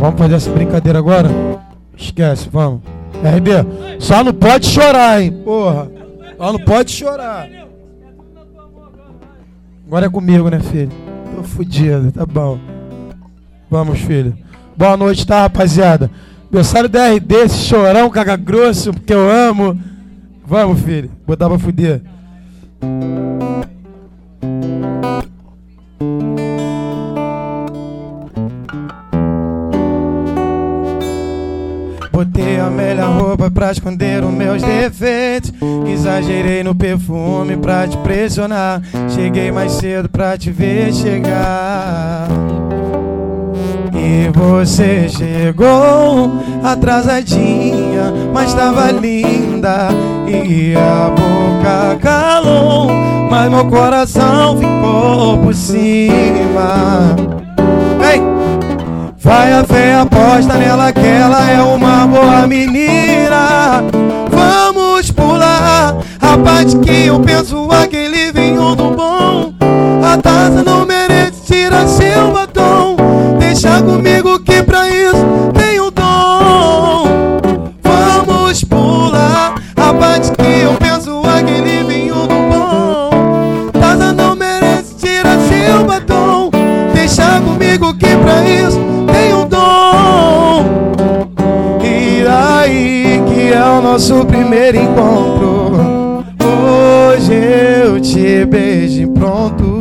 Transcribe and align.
Vamos 0.00 0.18
fazer 0.18 0.34
essa 0.36 0.50
brincadeira 0.50 0.98
agora? 0.98 1.28
Esquece, 1.94 2.48
vamos. 2.50 2.80
RD, 3.22 4.00
só 4.00 4.24
não 4.24 4.32
pode 4.32 4.64
chorar, 4.66 5.20
hein? 5.20 5.30
Porra. 5.44 5.90
Só 6.38 6.52
não 6.54 6.58
pode 6.58 6.90
chorar. 6.90 7.46
Agora 9.86 10.06
é 10.06 10.08
comigo, 10.08 10.48
né, 10.48 10.58
filho? 10.58 10.90
Tô 11.36 11.42
fudido, 11.42 12.10
tá 12.12 12.24
bom. 12.24 12.58
Vamos, 13.70 13.98
filho. 13.98 14.34
Boa 14.74 14.96
noite, 14.96 15.26
tá, 15.26 15.42
rapaziada? 15.42 16.10
Berçário 16.50 16.88
da 16.88 17.08
RD, 17.12 17.34
esse 17.34 17.58
chorão, 17.58 18.08
caga 18.08 18.36
grosso, 18.36 18.94
porque 18.94 19.12
eu 19.12 19.30
amo. 19.30 19.78
Vamos, 20.46 20.80
filho. 20.80 21.10
Botar 21.26 21.46
pra 21.46 21.58
fuder. 21.58 22.00
A 32.70 32.72
melhor 32.72 33.20
roupa 33.20 33.50
pra 33.50 33.72
esconder 33.72 34.22
os 34.24 34.32
meus 34.32 34.62
defeitos. 34.62 35.52
Exagerei 35.86 36.62
no 36.62 36.74
perfume 36.74 37.56
pra 37.56 37.86
te 37.86 37.96
pressionar. 37.98 38.80
Cheguei 39.08 39.50
mais 39.50 39.72
cedo 39.72 40.08
pra 40.08 40.38
te 40.38 40.50
ver 40.50 40.94
chegar. 40.94 42.28
E 43.92 44.30
você 44.32 45.08
chegou 45.08 46.32
atrasadinha, 46.62 48.12
mas 48.32 48.54
tava 48.54 48.90
linda. 48.92 49.88
E 50.28 50.74
a 50.76 51.10
boca 51.10 51.98
calou, 52.00 52.88
mas 53.28 53.50
meu 53.50 53.66
coração 53.66 54.56
ficou 54.56 55.38
por 55.38 55.54
cima. 55.54 57.39
Vai 59.30 59.52
a 59.52 59.62
fé, 59.62 59.94
aposta 59.94 60.54
nela 60.54 60.92
que 60.92 61.06
ela 61.06 61.48
é 61.48 61.62
uma 61.62 62.04
boa 62.04 62.48
menina. 62.48 63.84
Vamos 64.28 65.12
pular 65.12 65.98
a 66.20 66.36
parte 66.36 66.76
que 66.78 67.06
eu 67.06 67.20
penso 67.20 67.70
aquele 67.70 68.32
vinho 68.32 68.74
do 68.74 68.90
bom. 68.90 69.54
A 70.02 70.16
taça 70.16 70.64
não 70.64 70.84
merece 70.84 71.42
tirar 71.46 71.86
seu 71.86 72.32
batom. 72.32 72.96
Deixa 73.38 73.80
comigo 73.80 74.40
que 74.40 74.49
nosso 93.90 94.24
primeiro 94.24 94.76
encontro. 94.76 96.24
Hoje 96.44 97.34
eu 97.34 98.00
te 98.00 98.44
beijo 98.44 99.08
pronto. 99.08 99.80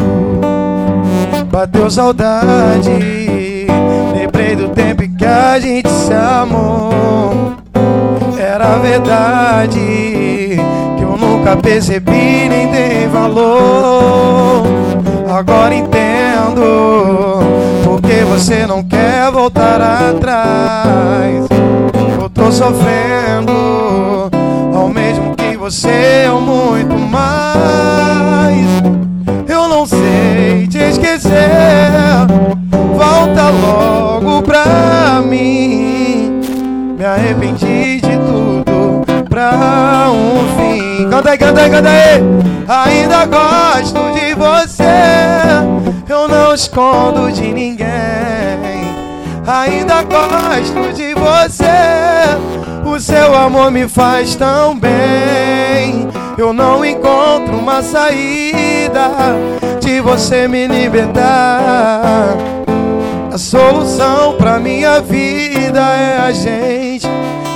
Bateu 1.52 1.92
saudade. 1.92 2.90
Lembrei 4.16 4.56
do 4.56 4.70
tempo 4.70 5.04
que 5.16 5.26
a 5.26 5.60
gente 5.60 5.88
se 5.90 6.12
amou. 6.12 7.54
Era 8.40 8.80
verdade 8.80 9.80
que 10.98 11.04
eu 11.04 11.16
nunca 11.16 11.56
percebi 11.56 12.50
nem 12.50 12.72
dei 12.72 13.08
valor. 13.08 14.64
Agora 15.30 15.76
entendo 15.76 17.42
porque 17.84 18.24
você 18.28 18.66
não 18.66 18.84
quer 18.84 19.30
voltar 19.32 19.80
atrás. 19.80 21.48
Eu 22.50 22.52
tô 22.52 22.52
sofrendo 22.52 23.80
você 25.70 26.28
ou 26.34 26.42
muito 26.42 26.98
mais. 26.98 28.66
Eu 29.48 29.68
não 29.68 29.86
sei 29.86 30.66
te 30.68 30.80
esquecer. 30.80 31.48
Volta 32.98 33.50
logo 33.52 34.42
pra 34.42 35.22
mim. 35.24 36.42
Me 36.98 37.06
arrependi 37.06 38.02
de 38.02 38.18
tudo 38.18 39.26
pra 39.30 40.08
um 40.10 40.58
fim. 40.58 41.08
Canta 41.08 41.30
aí, 41.30 41.38
canta 41.38 41.62
aí, 41.62 41.70
canta 41.70 41.90
aí. 41.90 42.24
Ainda 42.68 43.26
gosto 43.28 44.12
de 44.14 44.34
você. 44.34 44.84
Eu 46.10 46.28
não 46.28 46.56
escondo 46.56 47.32
de 47.32 47.54
ninguém. 47.54 48.69
Ainda 49.50 50.04
gosto 50.04 50.94
de 50.94 51.16
você. 51.16 51.66
O 52.86 53.00
seu 53.00 53.36
amor 53.36 53.72
me 53.72 53.88
faz 53.88 54.36
tão 54.36 54.78
bem. 54.78 56.08
Eu 56.38 56.54
não 56.54 56.86
encontro 56.86 57.58
uma 57.58 57.82
saída 57.82 59.10
de 59.82 60.02
você 60.02 60.48
me 60.48 60.68
libertar. 60.68 62.38
A 63.34 63.38
solução 63.40 64.36
pra 64.38 64.60
minha 64.60 65.02
vida 65.02 65.80
é 65.80 66.20
a 66.20 66.32
gente 66.32 67.08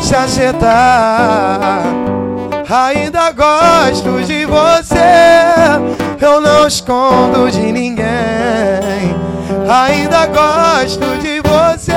se 0.01 0.15
acertar. 0.15 1.83
Ainda 2.67 3.31
gosto 3.33 4.23
de 4.25 4.45
você, 4.45 4.95
eu 6.19 6.41
não 6.41 6.65
escondo 6.65 7.51
de 7.51 7.71
ninguém. 7.71 8.03
Ainda 9.69 10.25
gosto 10.25 11.21
de 11.21 11.32
você 11.83 11.91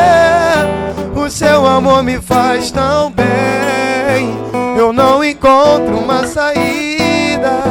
o 1.15 1.31
seu 1.31 1.67
amor 1.67 2.03
me 2.03 2.21
faz 2.21 2.71
tão 2.71 3.11
bem. 3.11 4.37
Eu 4.77 4.93
não 4.93 5.25
encontro 5.25 5.97
uma 5.97 6.27
saída 6.27 7.63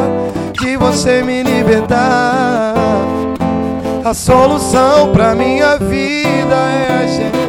de 0.54 0.78
você 0.78 1.22
me 1.22 1.44
libertar. 1.44 2.74
A 4.04 4.14
solução 4.14 5.12
pra 5.12 5.36
minha 5.36 5.78
vida 5.78 6.56
é 6.56 7.04
a 7.04 7.08
gente. 7.08 7.46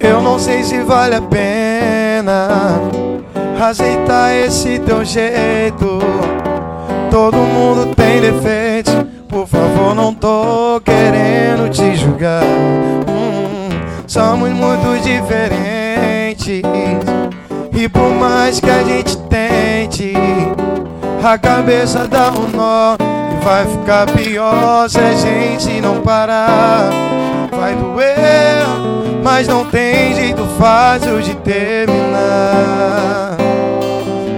Eu 0.00 0.20
não 0.20 0.38
sei 0.38 0.64
se 0.64 0.82
vale 0.82 1.14
a 1.14 1.22
pena 1.22 2.80
aceitar 3.60 4.34
esse 4.34 4.78
teu 4.80 5.04
jeito. 5.04 5.98
Todo 7.10 7.36
mundo 7.36 7.94
tem 7.94 8.20
defeitos. 8.20 9.01
Por 9.32 9.46
favor, 9.46 9.94
não 9.94 10.12
tô 10.12 10.78
querendo 10.84 11.70
te 11.70 11.96
julgar. 11.96 12.44
Somos 14.06 14.50
muito 14.50 15.02
diferentes. 15.02 16.60
E 17.72 17.88
por 17.88 18.14
mais 18.14 18.60
que 18.60 18.68
a 18.68 18.82
gente 18.82 19.16
tente, 19.28 20.12
a 21.24 21.38
cabeça 21.38 22.06
dá 22.06 22.30
um 22.30 22.46
nó. 22.54 22.96
E 23.00 23.42
vai 23.42 23.64
ficar 23.64 24.04
pior 24.12 24.90
se 24.90 24.98
a 24.98 25.14
gente 25.14 25.80
não 25.80 26.02
parar. 26.02 26.90
Vai 27.50 27.74
doer, 27.74 28.66
mas 29.24 29.48
não 29.48 29.64
tem 29.64 30.14
jeito 30.14 30.44
fácil 30.58 31.22
de 31.22 31.34
terminar. 31.36 33.41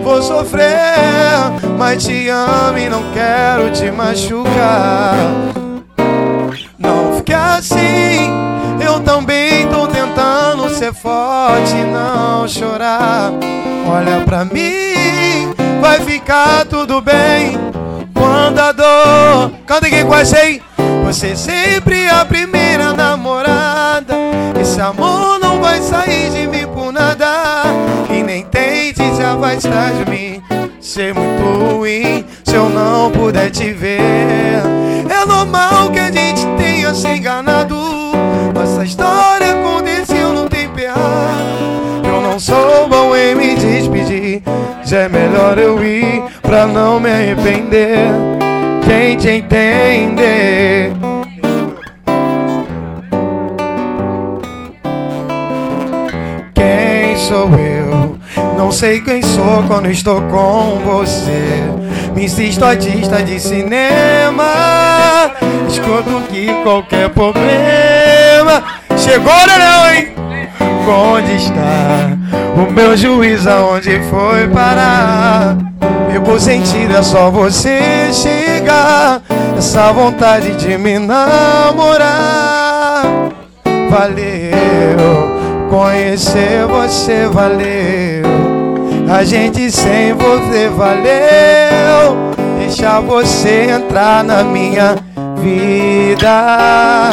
Vou 0.04 0.22
sofrer, 0.22 0.68
mas 1.78 2.04
te 2.04 2.28
amo 2.28 2.76
e 2.76 2.90
não 2.90 3.02
quero 3.14 3.70
te 3.70 3.90
machucar. 3.90 5.16
Não 6.78 7.16
fique 7.16 7.32
assim, 7.32 8.30
eu 8.86 9.00
também 9.00 9.66
tô 9.68 9.86
tentando 9.86 10.68
ser 10.68 10.92
forte 10.92 11.74
e 11.74 11.84
não 11.90 12.46
chorar. 12.46 13.32
Olha 13.88 14.20
pra 14.26 14.44
mim, 14.44 15.54
vai 15.80 15.98
ficar 16.00 16.66
tudo 16.66 17.00
bem. 17.00 17.58
Quando 18.12 18.58
a 18.58 18.72
dor, 18.72 19.52
canta 19.66 19.86
aqui 19.86 20.04
quase 20.04 20.36
aí. 20.36 20.62
Você 21.06 21.34
sempre 21.34 22.08
a 22.08 22.26
primeira 22.26 22.92
namorada. 22.92 24.14
Esse 24.60 24.82
amor 24.82 25.38
não 25.38 25.62
vai 25.62 25.80
sair 25.80 26.30
de 26.30 26.46
mim 26.46 26.53
tente 28.54 29.02
se 29.16 29.22
afastar 29.22 29.92
de 29.92 30.10
mim. 30.10 30.42
Ser 30.80 31.12
muito 31.12 31.42
ruim 31.42 32.24
se 32.44 32.54
eu 32.54 32.68
não 32.70 33.10
puder 33.10 33.50
te 33.50 33.72
ver. 33.72 34.62
É 35.10 35.26
normal 35.26 35.90
que 35.90 35.98
a 35.98 36.10
gente 36.10 36.46
tenha 36.56 36.94
se 36.94 37.08
enganado. 37.08 37.76
Essa 38.62 38.84
história 38.84 39.52
aconteceu 39.52 40.32
no 40.32 40.48
tempo 40.48 40.78
errado. 40.78 42.02
Eu 42.04 42.20
não 42.22 42.38
sou 42.38 42.88
bom 42.88 43.14
em 43.16 43.34
me 43.34 43.54
despedir. 43.56 44.42
Já 44.84 45.00
é 45.00 45.08
melhor 45.08 45.58
eu 45.58 45.82
ir 45.84 46.22
pra 46.40 46.66
não 46.66 47.00
me 47.00 47.10
arrepender. 47.10 47.98
Quem 48.84 49.16
te 49.16 49.28
entender? 49.30 50.92
Quem 56.54 57.16
sou 57.16 57.48
eu? 57.58 57.83
Não 58.56 58.70
sei 58.72 59.00
quem 59.00 59.22
sou 59.22 59.62
quando 59.66 59.90
estou 59.90 60.20
com 60.22 60.80
você. 60.84 61.64
Me 62.14 62.24
insisto 62.24 62.64
artista 62.64 63.22
de 63.22 63.38
cinema. 63.40 64.44
Escuto 65.68 66.22
que 66.28 66.46
qualquer 66.62 67.08
problema 67.10 68.74
Segura 68.96 69.58
não, 69.58 69.90
hein? 69.90 70.14
Onde 70.88 71.36
está 71.36 72.16
o 72.56 72.72
meu 72.72 72.96
juiz? 72.96 73.46
Aonde 73.46 74.00
foi 74.08 74.48
parar? 74.48 75.56
Fico 76.10 76.40
sentido, 76.40 76.96
é 76.96 77.02
só 77.02 77.30
você 77.30 78.10
chegar. 78.12 79.20
Essa 79.58 79.92
vontade 79.92 80.54
de 80.56 80.78
me 80.78 80.98
namorar. 80.98 82.12
Valeu, 83.90 85.68
conhecer 85.68 86.66
você 86.66 87.26
valeu. 87.26 88.33
A 89.08 89.24
gente 89.24 89.70
sem 89.70 90.12
você 90.14 90.68
valeu. 90.68 92.34
Deixar 92.58 93.00
você 93.00 93.70
entrar 93.70 94.24
na 94.24 94.42
minha 94.42 94.96
vida. 95.40 97.10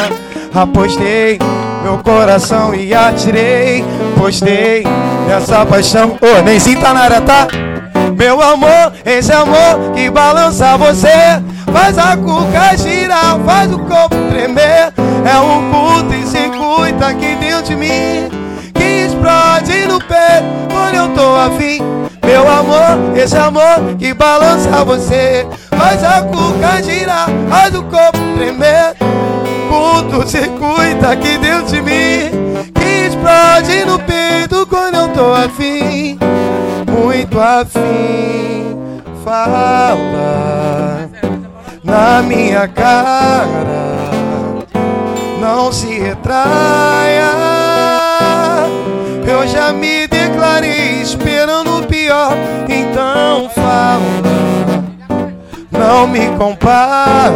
Apostei 0.53 1.39
meu 1.83 1.97
coração 1.99 2.73
e 2.73 2.93
atirei. 2.93 3.83
Postei 4.17 4.83
nessa 5.27 5.65
paixão. 5.65 6.11
Ô, 6.21 6.39
oh, 6.39 6.41
nem 6.41 6.59
sinta 6.59 6.93
nada, 6.93 7.21
tá? 7.21 7.47
Meu 8.17 8.41
amor, 8.41 8.93
esse 9.05 9.31
amor 9.31 9.93
que 9.95 10.09
balança 10.09 10.77
você 10.77 11.41
Faz 11.71 11.97
a 11.97 12.15
cuca 12.17 12.77
girar, 12.77 13.39
faz 13.45 13.73
o 13.73 13.79
corpo 13.79 14.15
tremer 14.29 14.93
É 15.25 15.37
um 15.39 15.71
culto 15.71 16.13
e 16.13 16.27
circuito 16.27 17.03
aqui 17.03 17.35
dentro 17.39 17.63
de 17.63 17.75
mim 17.75 18.29
Que 18.29 18.50
explode 19.21 19.87
no 19.87 19.99
peito 19.99 20.67
quando 20.71 20.95
eu 20.95 21.13
tô 21.13 21.35
afim. 21.35 21.79
Meu 22.25 22.47
amor, 22.47 23.17
esse 23.17 23.37
amor 23.37 23.95
que 23.97 24.13
balança 24.13 24.83
você. 24.83 25.45
Faz 25.77 26.03
a 26.03 26.23
cuca 26.23 26.81
girar, 26.83 27.27
faz 27.49 27.75
o 27.75 27.83
corpo 27.83 28.19
tremer. 28.35 28.95
Culto, 29.69 30.27
circuito 30.27 31.05
aqui 31.05 31.37
dentro 31.37 31.67
de 31.67 31.81
mim. 31.81 32.71
Que 32.73 33.07
explode 33.07 33.85
no 33.85 33.99
peito 33.99 34.65
quando 34.67 34.95
eu 34.95 35.07
tô 35.09 35.33
afim. 35.33 36.17
Muito 36.89 37.39
afim. 37.39 38.75
Fala 39.23 39.97
na 41.83 42.21
minha 42.23 42.67
cara, 42.67 43.47
não 45.39 45.71
se 45.71 45.99
retraia. 45.99 47.50
Eu 49.41 49.47
já 49.47 49.73
me 49.73 50.05
declarei 50.05 51.01
esperando 51.01 51.79
o 51.79 51.87
pior, 51.87 52.31
então 52.69 53.49
fala, 53.49 53.99
não 55.71 56.07
me 56.07 56.27
compara 56.37 57.31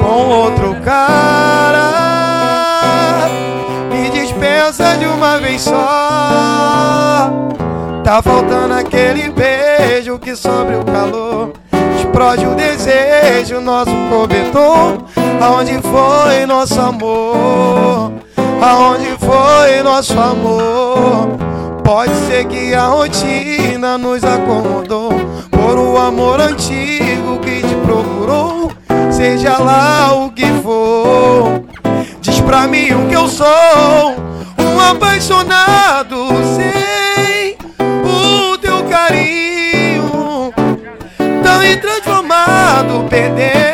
com 0.00 0.28
outro 0.30 0.74
cara. 0.82 1.82
Me 3.92 4.08
dispensa 4.08 4.96
de 4.96 5.04
uma 5.04 5.38
vez 5.38 5.60
só. 5.60 7.30
Tá 8.02 8.22
faltando 8.22 8.72
aquele 8.72 9.28
beijo 9.28 10.18
que 10.18 10.34
sobre 10.34 10.76
o 10.76 10.84
calor 10.84 11.52
Explode 11.98 12.46
o 12.46 12.54
desejo, 12.54 13.60
nosso 13.60 13.90
cobertor 14.08 14.98
Aonde 15.40 15.80
foi 15.82 16.46
nosso 16.46 16.80
amor? 16.80 18.25
Aonde 18.66 19.16
foi 19.18 19.82
nosso 19.82 20.18
amor? 20.18 21.28
Pode 21.84 22.12
ser 22.26 22.46
que 22.46 22.74
a 22.74 22.86
rotina 22.86 23.96
nos 23.96 24.24
acomodou 24.24 25.12
Por 25.50 25.78
o 25.78 25.96
amor 25.96 26.40
antigo 26.40 27.38
que 27.38 27.62
te 27.62 27.74
procurou. 27.84 28.72
Seja 29.10 29.58
lá 29.58 30.12
o 30.14 30.30
que 30.30 30.46
for 30.62 31.62
Diz 32.20 32.40
pra 32.40 32.66
mim 32.66 32.92
o 32.92 33.08
que 33.08 33.14
eu 33.14 33.28
sou. 33.28 33.46
Um 34.58 34.80
apaixonado 34.80 36.28
sem 36.56 36.96
carinho. 39.06 40.52
Tão 41.42 41.80
transformado, 41.80 43.06
perdendo 43.08 43.65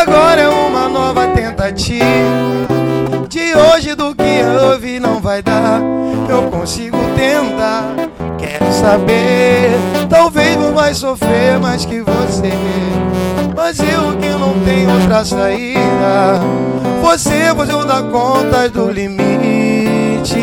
Agora 0.00 0.40
é 0.40 0.48
uma 0.48 0.88
nova 0.88 1.28
tentativa. 1.28 2.04
De 3.28 3.54
hoje 3.54 3.94
do 3.94 4.12
que 4.12 4.42
houve 4.42 4.98
não 4.98 5.20
vai 5.20 5.40
dar. 5.40 5.80
Eu 6.28 6.50
consigo 6.50 6.98
tentar. 7.14 7.94
Quero 8.36 8.72
saber, 8.72 9.70
talvez 10.10 10.56
não 10.56 10.74
vai 10.74 10.94
sofrer 10.94 11.60
mais 11.60 11.86
que 11.86 12.00
você. 12.00 12.50
Mas 13.56 13.78
eu 13.78 14.16
que 14.18 14.28
não 14.30 14.58
tenho 14.64 14.90
outra 14.92 15.24
saída. 15.24 16.40
Você, 17.00 17.54
você 17.54 17.72
não 17.72 17.86
dá 17.86 18.02
conta 18.02 18.68
do 18.68 18.90
limite. 18.90 20.34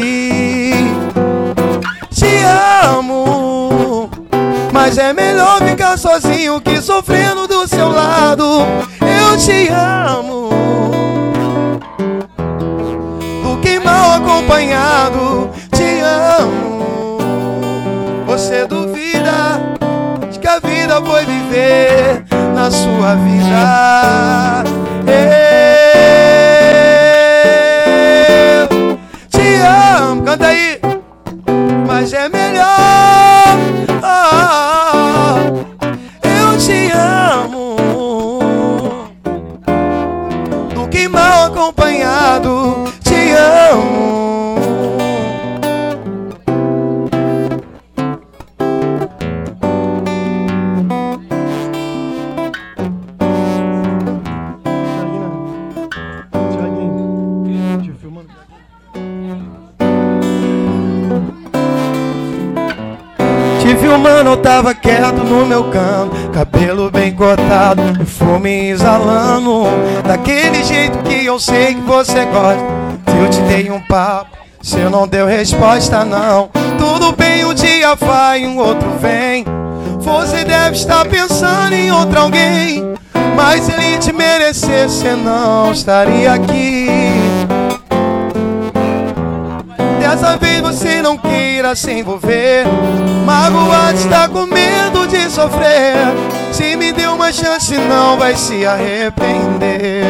Te 2.10 2.44
amo, 2.88 4.10
mas 4.72 4.98
é 4.98 5.12
melhor 5.12 5.62
ficar 5.62 5.98
sozinho 5.98 6.62
que 6.62 6.82
sofrendo 6.82 7.48
do 7.48 7.68
seu 7.68 7.90
lado. 7.90 8.66
Eu 9.32 9.38
te 9.38 9.70
amo. 9.70 10.50
Do 13.42 13.62
que 13.62 13.80
mal 13.80 14.18
acompanhado, 14.18 15.50
te 15.72 16.02
amo 16.02 17.18
você 18.26 18.66
duvida 18.66 19.78
de 20.30 20.38
que 20.38 20.48
a 20.48 20.60
vida 20.60 21.02
foi 21.02 21.26
viver 21.26 22.26
na 22.54 22.70
sua 22.70 23.16
vida. 23.16 24.11
Cabelo 66.34 66.90
bem 66.90 67.14
cortado, 67.14 67.82
perfume 67.98 68.70
exalando. 68.70 69.66
Daquele 70.06 70.64
jeito 70.64 70.98
que 71.00 71.26
eu 71.26 71.40
sei 71.40 71.76
que 71.76 71.82
você 71.82 72.26
gosta. 72.26 72.64
Se 73.08 73.18
eu 73.18 73.30
te 73.30 73.42
dei 73.42 73.70
um 73.70 73.80
papo, 73.82 74.38
eu 74.78 74.90
não 74.90 75.08
deu 75.08 75.28
resposta 75.28 76.06
não. 76.06 76.50
Tudo 76.78 77.12
bem, 77.12 77.46
um 77.46 77.54
dia 77.54 77.96
vai, 77.96 78.46
um 78.46 78.58
outro 78.58 78.90
vem. 79.00 79.46
Você 80.00 80.44
deve 80.44 80.76
estar 80.76 81.06
pensando 81.06 81.74
em 81.74 81.92
outro 81.92 82.20
alguém. 82.20 82.96
Mas 83.36 83.64
se 83.64 83.72
ele 83.72 83.98
te 83.98 84.12
merecesse, 84.12 84.98
você 84.98 85.16
não 85.16 85.72
estaria 85.72 86.34
aqui. 86.34 86.88
Dessa 90.00 90.38
vez 90.38 90.62
você 90.62 91.02
não 91.02 91.18
queira 91.18 91.51
mentira 91.62 91.76
se 91.76 91.92
envolver. 91.92 92.66
Magoado 93.26 93.98
está 93.98 94.28
com 94.28 94.46
medo 94.48 95.08
de 95.08 95.30
sofrer. 95.30 95.96
Se 96.52 96.76
me 96.76 96.92
deu 96.92 97.14
uma 97.14 97.32
chance, 97.32 97.78
não 97.78 98.18
vai 98.18 98.36
se 98.36 98.66
arrepender. 98.66 100.04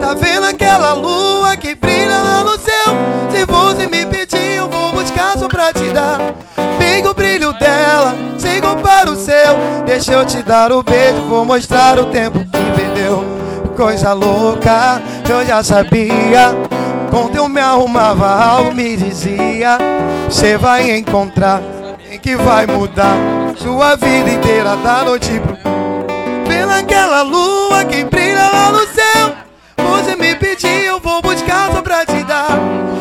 Tá 0.00 0.14
vendo 0.14 0.46
aquela 0.46 0.92
lua 0.92 1.56
que 1.56 1.74
brilha 1.74 2.18
lá 2.18 2.44
no 2.44 2.58
céu? 2.58 2.94
Se 3.30 3.44
você 3.46 3.86
me 3.86 4.04
pedir, 4.04 4.56
eu 4.56 4.68
vou 4.68 4.92
buscar 4.92 5.38
só 5.38 5.48
pra 5.48 5.72
te 5.72 5.88
dar. 5.90 6.18
Pega 6.78 7.10
o 7.10 7.14
brilho 7.14 7.52
dela, 7.54 8.14
sem 8.38 8.60
para 8.60 9.10
o 9.10 9.16
seu. 9.16 9.56
Deixa 9.86 10.12
eu 10.12 10.26
te 10.26 10.42
dar 10.42 10.72
o 10.72 10.82
beijo, 10.82 11.22
vou 11.28 11.44
mostrar 11.44 11.98
o 11.98 12.06
tempo 12.06 12.38
que 12.40 12.80
perdeu. 12.80 13.24
Coisa 13.76 14.12
louca, 14.12 15.00
eu 15.28 15.44
já 15.44 15.62
sabia. 15.62 16.75
Quando 17.16 17.34
eu 17.34 17.48
me 17.48 17.62
arrumava, 17.62 18.28
algo 18.28 18.74
me 18.74 18.94
dizia: 18.94 19.78
Você 20.28 20.58
vai 20.58 20.98
encontrar 20.98 21.62
quem 22.06 22.18
que 22.18 22.36
vai 22.36 22.66
mudar 22.66 23.16
sua 23.56 23.96
vida 23.96 24.30
inteira 24.30 24.76
da 24.76 25.02
noite 25.02 25.40
pro. 25.40 25.56
Pela 26.46 26.80
aquela 26.80 27.22
lua 27.22 27.86
que 27.86 28.04
brilha 28.04 28.50
lá 28.52 28.70
no 28.70 28.86
céu. 28.88 29.32
Você 29.78 30.14
me 30.14 30.34
pediu, 30.34 30.68
eu 30.68 31.00
vou 31.00 31.22
buscar 31.22 31.72
só 31.72 31.80
pra 31.80 32.04
te 32.04 32.22
dar. 32.22 32.50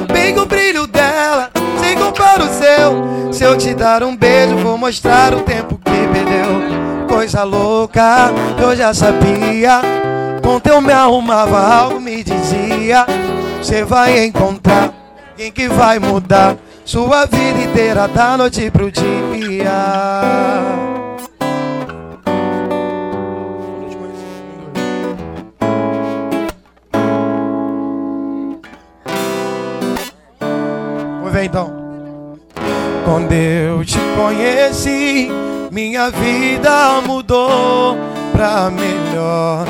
Pega 0.07 0.41
o 0.41 0.45
brilho 0.45 0.87
dela, 0.87 1.51
sem 1.83 1.97
compara 1.97 2.41
o 2.41 2.47
seu. 2.47 3.33
Se 3.33 3.43
eu 3.43 3.57
te 3.57 3.73
dar 3.73 4.01
um 4.01 4.15
beijo, 4.15 4.55
vou 4.59 4.77
mostrar 4.77 5.33
o 5.33 5.41
tempo 5.41 5.77
que 5.83 5.91
perdeu. 5.91 7.05
Coisa 7.05 7.43
louca, 7.43 8.31
eu 8.63 8.73
já 8.77 8.93
sabia. 8.93 9.81
Quando 10.41 10.67
eu 10.67 10.79
me 10.79 10.93
arrumava, 10.93 11.59
algo 11.59 11.99
me 11.99 12.23
dizia: 12.23 13.05
Você 13.65 13.83
vai 13.83 14.23
encontrar 14.23 14.93
quem 15.35 15.51
que 15.51 15.67
vai 15.67 15.97
mudar 15.97 16.55
sua 16.85 17.25
vida 17.25 17.61
inteira 17.63 18.07
da 18.07 18.37
noite 18.37 18.69
pro 18.69 18.91
dia. 18.91 19.73
então. 31.43 31.71
Quando 33.03 33.31
eu 33.33 33.83
te 33.83 33.99
conheci, 34.15 35.27
minha 35.71 36.11
vida 36.11 37.01
mudou 37.01 37.97
pra 38.31 38.69
melhor. 38.69 39.65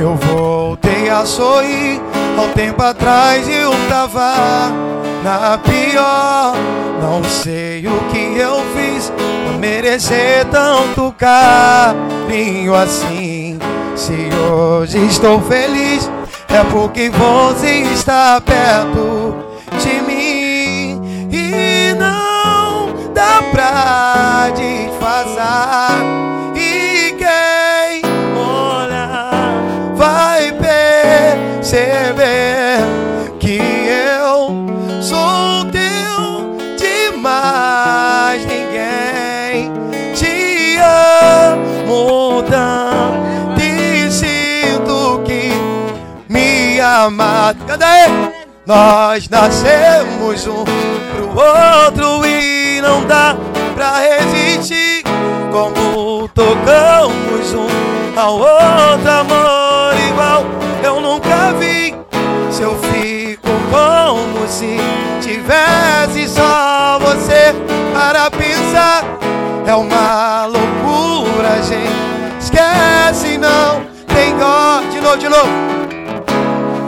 Eu 0.00 0.16
voltei 0.16 1.10
a 1.10 1.26
sorrir. 1.26 2.00
Ao 2.38 2.48
tempo 2.48 2.82
atrás 2.82 3.46
eu 3.46 3.70
tava 3.86 4.70
na 5.22 5.58
pior. 5.58 6.54
Não 7.02 7.22
sei 7.22 7.86
o 7.86 8.00
que 8.10 8.38
eu 8.38 8.62
fiz 8.74 9.10
pra 9.10 9.58
merecer 9.58 10.46
tanto 10.46 11.14
carinho 11.18 12.74
assim. 12.74 13.58
Se 13.94 14.30
hoje 14.50 14.96
estou 15.04 15.38
feliz, 15.42 16.10
é 16.48 16.64
porque 16.72 17.10
você 17.10 17.82
está 17.92 18.40
perto 18.40 19.36
de 19.78 20.00
mim 20.00 20.20
dá 23.12 23.42
pra 23.52 24.50
disfarçar. 24.54 26.29
Me 47.00 47.06
ama. 47.06 47.54
Cadê? 47.66 48.08
Nós 48.66 49.28
nascemos 49.28 50.46
um 50.46 50.64
pro 50.64 51.28
outro 51.28 52.26
e 52.26 52.80
não 52.82 53.04
dá 53.06 53.36
pra 53.74 54.00
resistir. 54.00 55.02
Como 55.50 56.28
tocamos 56.28 57.54
um 57.54 58.18
ao 58.18 58.34
outro, 58.34 59.10
amor 59.10 59.94
igual 60.08 60.44
eu 60.82 61.00
nunca 61.00 61.52
vi. 61.58 61.94
Se 62.50 62.62
eu 62.62 62.78
fico 62.92 63.48
como 63.70 64.46
se 64.48 64.76
tivesse 65.20 66.28
só 66.28 66.98
você 66.98 67.54
para 67.92 68.30
pensar, 68.30 69.04
é 69.66 69.74
uma 69.74 70.46
loucura, 70.46 71.62
gente. 71.62 71.90
Esquece, 72.38 73.38
não 73.38 73.84
tem 74.06 74.36
dó. 74.36 74.80
De 74.90 75.00
novo, 75.00 75.16
de 75.16 75.28
novo. 75.28 75.89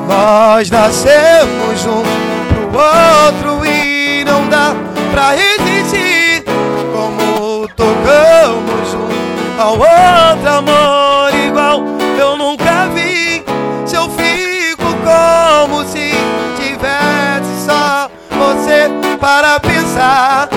Nós 0.08 0.70
nascemos 0.70 1.86
um 1.86 2.02
pro 2.48 2.78
outro 2.78 3.66
e 3.66 4.24
não 4.24 4.48
dá 4.48 4.74
pra 5.12 5.32
resistir. 5.32 6.44
Como 6.92 7.68
tocamos 7.68 8.94
um 8.94 9.60
ao 9.60 9.72
outro, 9.72 10.48
amor 10.48 11.34
igual 11.46 11.82
eu 12.18 12.36
nunca 12.36 12.88
vi. 12.94 13.44
Se 13.86 13.96
eu 13.96 14.08
fico 14.10 14.84
como 15.04 15.84
se 15.84 16.12
tivesse 16.56 17.66
só 17.66 18.10
você 18.30 18.90
para 19.18 19.60
pensar, 19.60 20.48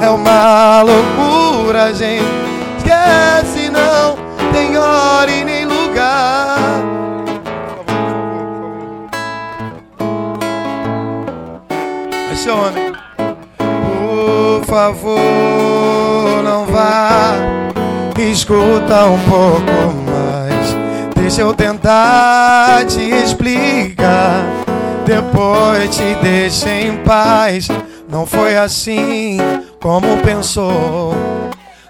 é 0.00 0.08
uma 0.08 0.82
loucura, 0.82 1.94
gente. 1.94 2.24
Esquece, 2.78 3.70
não 3.70 4.16
tem 4.52 4.76
hora 4.76 5.30
e 5.30 5.44
nem 5.44 5.53
Por 12.44 12.60
favor, 14.66 16.42
não 16.44 16.66
vá. 16.66 17.36
Escuta 18.18 19.06
um 19.06 19.18
pouco 19.20 19.94
mais. 20.04 20.76
Deixa 21.16 21.40
eu 21.40 21.54
tentar 21.54 22.84
te 22.84 23.00
explicar. 23.00 24.44
Depois 25.06 25.96
te 25.96 26.14
deixa 26.22 26.68
em 26.68 26.98
paz. 26.98 27.68
Não 28.10 28.26
foi 28.26 28.58
assim 28.58 29.38
como 29.80 30.18
pensou. 30.18 31.14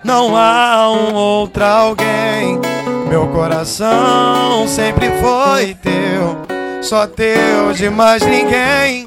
Não 0.05 0.37
há 0.37 0.89
um 0.89 1.15
outro 1.15 1.65
alguém. 1.65 2.61
Meu 3.09 3.27
coração 3.27 4.69
sempre 4.69 5.11
foi 5.21 5.75
teu. 5.75 6.37
Só 6.81 7.09
teu 7.09 7.73
de 7.73 7.91
mais 7.91 8.23
ninguém 8.23 9.05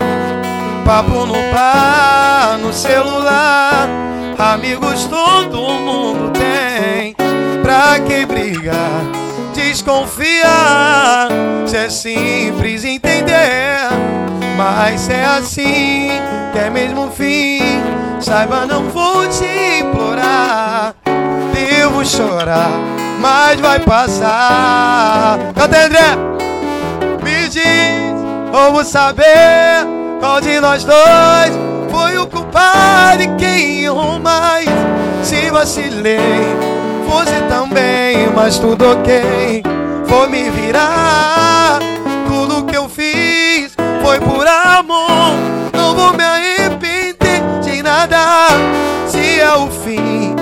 papo 0.87 1.25
no 1.25 1.33
bar, 1.51 2.57
no 2.61 2.71
celular. 2.71 3.89
Amigos 4.39 5.03
todo 5.07 5.57
mundo 5.57 6.31
tem. 6.31 7.13
Pra 7.61 7.99
que 7.99 8.25
brigar? 8.25 9.03
Desconfiar. 9.53 11.27
Se 11.65 11.75
é 11.75 11.89
simples 11.89 12.85
entender. 12.85 13.89
Mas 14.55 15.09
é 15.09 15.25
assim 15.25 16.09
que 16.53 16.59
é 16.59 16.69
mesmo 16.69 17.11
fim. 17.11 17.59
Saiba, 18.21 18.65
não 18.65 18.83
vou 18.89 19.27
te 19.27 19.81
implorar. 19.81 20.95
Devo 21.53 22.05
chorar, 22.05 22.71
mas 23.19 23.59
vai 23.59 23.79
passar. 23.81 25.37
Canta, 25.53 25.85
André! 25.85 26.15
Me 27.21 27.49
diz, 27.49 28.13
vou 28.51 28.83
saber 28.85 29.96
qual 30.19 30.41
de 30.41 30.59
nós 30.59 30.83
dois 30.83 31.53
foi 31.89 32.17
o 32.17 32.27
culpado 32.27 33.23
e 33.23 33.27
quem 33.37 33.85
errou 33.85 34.19
mais? 34.19 34.67
Se 35.23 35.49
vacilei, 35.49 36.19
você 37.07 37.41
também, 37.49 38.27
mas 38.35 38.57
tudo 38.57 38.91
ok. 38.91 39.63
Vou 40.05 40.29
me 40.29 40.49
virar, 40.49 41.79
tudo 42.27 42.65
que 42.65 42.75
eu 42.75 42.87
fiz 42.87 43.75
foi 44.01 44.19
por 44.19 44.47
amor. 44.47 45.33
Não 45.73 45.95
vou 45.95 46.13
me 46.13 46.23
arrepender 46.23 47.41
de 47.61 47.83
nada. 47.83 48.47
Se 49.07 49.39
é 49.39 49.53
o 49.53 49.67
fim, 49.67 50.35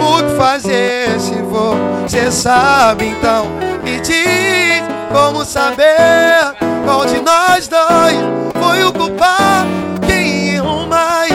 o 0.00 0.22
que 0.22 0.36
fazer 0.36 1.18
se 1.20 1.34
você 1.42 2.30
sabe 2.30 3.06
então? 3.06 3.46
Me 3.84 4.00
diz 4.00 4.82
como 5.12 5.44
saber 5.44 6.61
qual 6.84 7.04
de 7.06 7.20
nós 7.20 7.68
dois 7.68 8.16
foi 8.60 8.84
o 8.84 8.92
culpado? 8.92 9.68
Quem 10.06 10.54
errou 10.54 10.86
mais? 10.86 11.32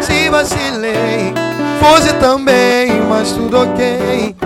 Se 0.00 0.28
vacilei, 0.28 1.32
fosse 1.80 2.12
também, 2.14 3.00
mas 3.08 3.32
tudo 3.32 3.62
ok. 3.62 4.36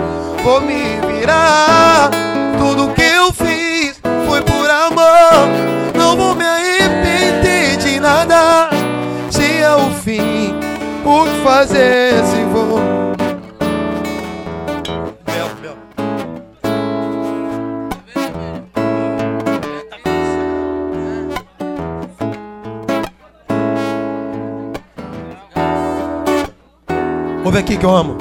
Vou 0.43 0.61
me 0.61 0.99
virar. 1.07 2.09
Tudo 2.57 2.93
que 2.93 3.01
eu 3.01 3.31
fiz 3.33 3.99
foi 4.27 4.41
por 4.41 4.69
amor. 4.69 5.47
Não 5.95 6.15
vou 6.15 6.35
me 6.35 6.45
arrepender 6.45 7.77
de 7.77 7.99
nada. 7.99 8.71
o 11.11 11.25
que 11.25 11.43
fazer 11.43 12.23
se 12.25 12.50
Ouve 27.51 27.59
aqui 27.59 27.75
que 27.75 27.85
eu 27.85 27.93
amo. 27.93 28.17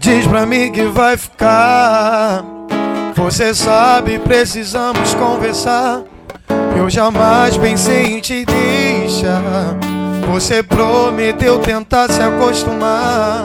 Diz 0.00 0.26
pra 0.26 0.44
mim 0.44 0.72
que 0.72 0.82
vai 0.82 1.16
ficar. 1.16 2.44
Você 3.14 3.54
sabe, 3.54 4.18
precisamos 4.18 5.14
conversar. 5.14 6.02
Eu 6.76 6.90
jamais 6.90 7.56
pensei 7.56 8.06
em 8.06 8.18
te 8.18 8.44
deixar. 8.44 9.40
Você 10.32 10.64
prometeu 10.64 11.60
tentar 11.60 12.10
se 12.10 12.20
acostumar. 12.20 13.44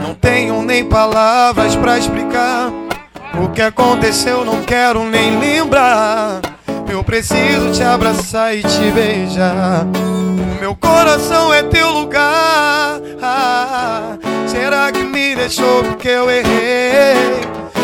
Não 0.00 0.14
tenho 0.14 0.62
nem 0.62 0.84
palavras 0.84 1.74
pra 1.74 1.98
explicar. 1.98 2.70
O 3.42 3.48
que 3.48 3.60
aconteceu 3.60 4.44
não 4.44 4.62
quero 4.62 5.02
nem 5.02 5.36
lembrar. 5.36 6.42
Eu 6.88 7.02
preciso 7.02 7.72
te 7.72 7.82
abraçar 7.82 8.54
e 8.54 8.62
te 8.62 8.88
beijar. 8.92 9.84
O 9.84 10.60
meu 10.60 10.76
coração 10.76 11.52
é 11.52 11.64
teu 11.64 11.90
lugar. 11.90 12.77
Me 15.28 15.36
deixou 15.36 15.84
porque 15.84 16.08
eu 16.08 16.30
errei? 16.30 17.42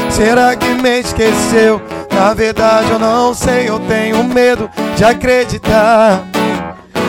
Será 0.08 0.56
que 0.56 0.66
me 0.66 1.00
esqueceu? 1.00 1.78
Na 2.10 2.32
verdade 2.32 2.90
eu 2.90 2.98
não 2.98 3.34
sei, 3.34 3.68
eu 3.68 3.78
tenho 3.80 4.24
medo 4.24 4.70
de 4.96 5.04
acreditar 5.04 6.24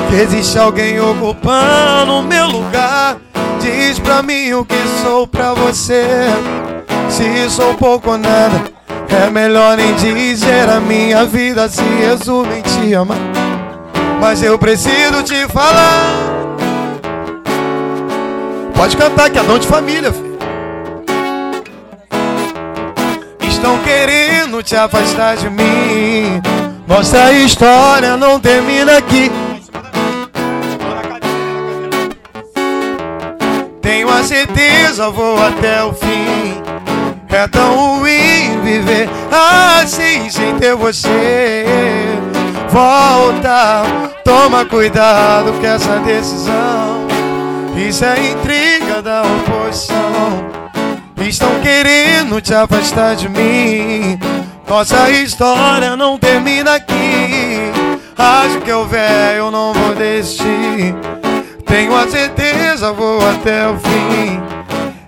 que 0.09 0.15
existe 0.15 0.59
alguém 0.59 0.99
ocupando 0.99 2.15
o 2.15 2.21
meu 2.21 2.47
lugar. 2.47 3.15
Diz 3.61 3.97
pra 3.97 4.21
mim 4.21 4.51
o 4.51 4.65
que 4.65 4.75
sou 5.01 5.25
pra 5.25 5.53
você. 5.53 6.03
Se 7.09 7.49
sou 7.49 7.73
pouco 7.75 8.11
ou 8.11 8.17
nada, 8.17 8.61
é 9.07 9.29
melhor 9.29 9.77
nem 9.77 9.95
dizer. 9.95 10.69
A 10.69 10.81
minha 10.81 11.23
vida 11.23 11.69
se 11.69 11.81
resume 11.81 12.57
em 12.57 12.61
te 12.61 12.93
amar. 12.93 13.17
Mas 14.19 14.43
eu 14.43 14.59
preciso 14.59 15.23
te 15.23 15.47
falar. 15.47 16.35
Pode 18.75 18.97
cantar 18.97 19.29
que 19.29 19.39
é 19.39 19.43
dom 19.43 19.57
de 19.57 19.65
família, 19.65 20.11
filho. 20.11 20.24
Estão 23.55 23.79
querendo 23.79 24.61
te 24.61 24.75
afastar 24.75 25.37
de 25.37 25.49
mim. 25.49 26.41
Nossa 26.85 27.31
história 27.31 28.17
não 28.17 28.37
termina 28.37 28.97
aqui. 28.97 29.31
Tenho 33.81 34.09
a 34.09 34.23
certeza, 34.23 35.09
vou 35.09 35.41
até 35.41 35.81
o 35.85 35.93
fim. 35.93 36.61
É 37.29 37.47
tão 37.47 37.99
ruim 37.99 38.59
viver 38.61 39.09
assim 39.31 40.29
sem 40.29 40.57
ter 40.57 40.75
você. 40.75 41.65
Volta, 42.69 43.83
toma 44.25 44.65
cuidado 44.65 45.53
com 45.53 45.65
essa 45.65 45.97
decisão. 45.99 47.07
Isso 47.77 48.03
é 48.03 48.31
intriga 48.31 49.01
da 49.01 49.23
oposição. 49.23 50.54
Estão 51.27 51.59
querendo 51.59 52.39
te 52.39 52.53
afastar 52.53 53.15
de 53.15 53.27
mim. 53.27 54.19
Nossa 54.67 55.09
história 55.09 55.95
não 55.95 56.19
termina 56.19 56.75
aqui. 56.75 57.71
Acho 58.15 58.61
que 58.61 58.69
eu 58.69 58.85
velho, 58.87 59.49
não 59.49 59.73
vou 59.73 59.95
desistir. 59.95 60.95
Tenho 61.65 61.95
a 61.95 62.07
certeza, 62.07 62.93
vou 62.93 63.19
até 63.27 63.67
o 63.67 63.77
fim. 63.79 64.39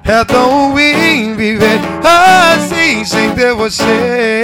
É 0.03 0.25
tão 0.25 0.71
ruim 0.71 1.35
viver 1.35 1.79
assim 2.03 3.05
sem 3.05 3.31
ter 3.31 3.53
você. 3.53 4.43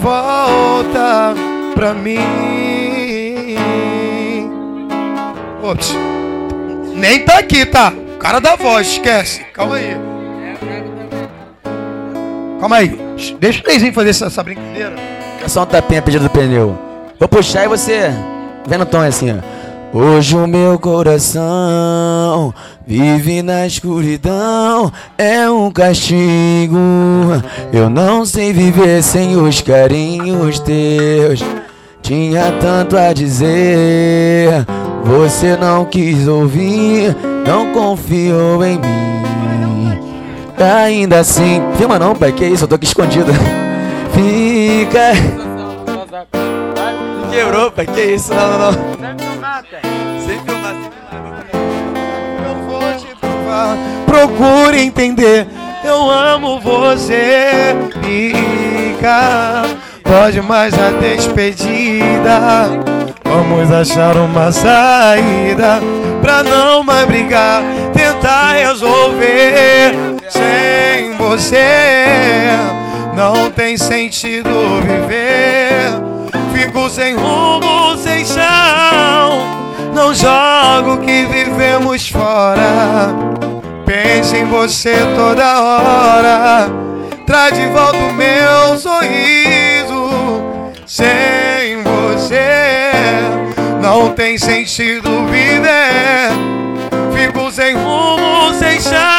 Volta 0.00 1.34
pra 1.74 1.92
mim. 1.92 2.20
Ops. 5.62 5.92
Nem 6.94 7.24
tá 7.24 7.38
aqui, 7.38 7.66
tá? 7.66 7.92
Cara 8.20 8.40
da 8.40 8.54
voz, 8.54 8.86
esquece. 8.86 9.44
Calma 9.52 9.76
aí. 9.76 10.15
Calma 12.66 12.78
aí. 12.78 12.98
Deixa 13.38 13.62
o 13.62 13.68
Leizinho 13.68 13.92
fazer 13.92 14.10
essa, 14.10 14.26
essa 14.26 14.42
brincadeira. 14.42 14.96
É 15.40 15.46
só 15.46 15.62
um 15.62 15.66
tapinha 15.66 16.02
pedido 16.02 16.24
do 16.24 16.30
pneu. 16.30 16.76
Vou 17.16 17.28
puxar 17.28 17.64
e 17.64 17.68
você. 17.68 18.10
Vendo 18.66 18.82
o 18.82 18.86
tom 18.86 19.04
é 19.04 19.06
assim, 19.06 19.30
ó. 19.30 19.96
Hoje 19.96 20.34
o 20.34 20.48
meu 20.48 20.76
coração 20.76 22.52
vive 22.84 23.40
na 23.40 23.68
escuridão, 23.68 24.92
é 25.16 25.48
um 25.48 25.70
castigo. 25.70 26.76
Eu 27.72 27.88
não 27.88 28.26
sei 28.26 28.52
viver 28.52 29.00
sem 29.00 29.36
os 29.36 29.60
carinhos 29.60 30.58
teus. 30.58 31.44
Tinha 32.02 32.50
tanto 32.60 32.98
a 32.98 33.12
dizer, 33.12 34.66
você 35.04 35.56
não 35.56 35.84
quis 35.84 36.26
ouvir, 36.26 37.16
não 37.46 37.72
confiou 37.72 38.64
em 38.64 38.76
mim. 38.76 39.16
Ainda 40.58 41.20
assim, 41.20 41.60
filma 41.76 41.98
não, 41.98 42.14
pai, 42.14 42.32
que 42.32 42.44
isso, 42.44 42.64
eu 42.64 42.68
tô 42.68 42.76
aqui 42.76 42.86
escondido. 42.86 43.30
Fica. 44.14 45.12
Quebrou, 47.30 47.70
pai, 47.70 47.86
que 47.86 48.00
isso, 48.00 48.32
não, 48.32 48.58
não, 48.58 48.72
não. 48.72 48.76
Sem 50.26 50.40
filmar, 50.40 50.74
sem 50.74 50.90
filmar. 50.90 51.46
Eu 52.48 52.54
vou 52.66 52.94
te 52.94 53.14
provar. 53.20 53.76
Procure 54.06 54.80
entender. 54.80 55.46
Eu 55.84 56.10
amo 56.10 56.58
você. 56.60 57.76
Fica. 58.02 59.64
Pode 60.02 60.40
mais 60.40 60.72
a 60.74 60.90
despedida. 60.90 62.70
Vamos 63.24 63.70
achar 63.70 64.16
uma 64.16 64.50
saída 64.50 65.80
pra 66.22 66.42
não 66.42 66.82
mais 66.82 67.06
brigar. 67.06 67.62
Tentar 67.92 68.52
resolver 68.52 70.15
sem 70.30 71.16
você. 71.16 72.48
Não 73.14 73.50
tem 73.50 73.76
sentido 73.76 74.50
viver. 74.82 75.90
Fico 76.52 76.88
sem 76.90 77.14
rumo, 77.14 77.96
sem 77.96 78.24
chão. 78.24 79.56
Não 79.94 80.14
jogo 80.14 80.98
que 81.04 81.24
vivemos 81.26 82.08
fora. 82.08 83.14
Penso 83.84 84.36
em 84.36 84.44
você 84.46 84.94
toda 85.16 85.60
hora. 85.62 86.70
Traz 87.26 87.54
de 87.54 87.66
volta 87.66 87.98
o 87.98 88.12
meu 88.12 88.78
sorriso. 88.78 90.10
Sem 90.86 91.82
você 91.82 92.90
não 93.80 94.12
tem 94.12 94.36
sentido 94.36 95.26
viver. 95.26 96.30
Fico 97.14 97.50
sem 97.50 97.74
rumo, 97.74 98.52
sem 98.58 98.80
chão. 98.80 99.15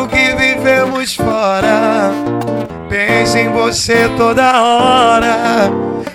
Não 0.00 0.04
jogo 0.04 0.04
o 0.04 0.08
que 0.08 0.34
vivemos 0.34 1.14
fora. 1.14 2.10
Penso 2.88 3.36
em 3.36 3.50
você 3.50 4.08
toda 4.16 4.62
hora. 4.62 5.70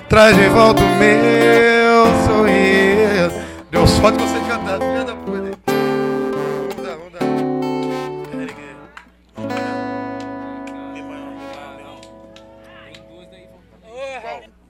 Traz 0.10 0.36
de 0.36 0.48
volta 0.48 0.82
o 0.82 0.96
meu 0.96 2.06
sorriso. 2.26 3.46
Deu 3.70 3.86
sorte 3.86 4.18
você 4.18 4.40
cantar. 4.50 4.80
Vamos 4.80 5.06
dar. 5.06 5.16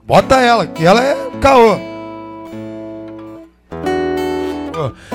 Bota 0.04 0.40
ela, 0.40 0.66
que 0.66 0.84
ela 0.84 1.02
é 1.02 1.16
caô. 1.40 1.95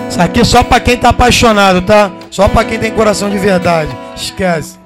Isso 0.10 0.22
aqui 0.22 0.42
é 0.42 0.44
só 0.44 0.64
pra 0.64 0.80
quem 0.80 0.98
tá 0.98 1.10
apaixonado, 1.10 1.82
tá? 1.82 2.12
Só 2.30 2.48
pra 2.48 2.64
quem 2.64 2.80
tem 2.80 2.92
coração 2.92 3.30
de 3.30 3.38
verdade. 3.38 3.96
Esquece. 4.16 4.80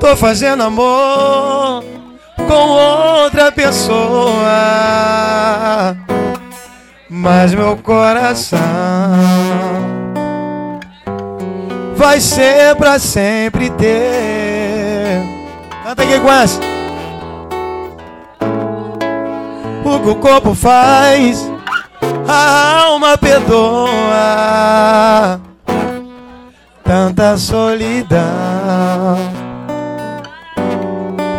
Tô 0.00 0.14
fazendo 0.16 0.62
amor 0.62 1.82
com 2.36 2.52
outra 2.52 3.50
pessoa, 3.50 3.96
mas 7.08 7.54
meu 7.54 7.76
coração 7.78 8.60
vai 11.96 12.20
ser 12.20 12.76
pra 12.76 12.98
sempre 12.98 13.70
ter. 13.70 15.22
Canta 15.84 16.02
aqui 16.02 16.20
com 16.20 16.30
essa. 16.30 16.73
Que 20.00 20.10
o 20.10 20.16
corpo 20.16 20.54
faz, 20.54 21.50
a 22.28 22.84
alma 22.84 23.16
perdoa. 23.18 23.90
Tanta 26.84 27.36
solidão. 27.36 28.24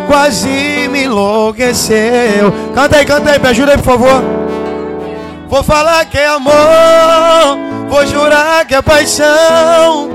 quase 0.06 0.88
me 0.90 1.04
enlouqueceu. 1.04 2.52
Canta 2.74 2.96
aí, 2.96 3.04
canta 3.04 3.30
aí, 3.30 3.38
me 3.38 3.48
ajuda 3.48 3.72
aí, 3.72 3.78
por 3.78 3.84
favor. 3.84 4.24
Vou 5.48 5.62
falar 5.62 6.04
que 6.06 6.18
é 6.18 6.26
amor, 6.26 6.54
vou 7.88 8.04
jurar 8.06 8.64
que 8.66 8.74
é 8.74 8.82
paixão. 8.82 10.10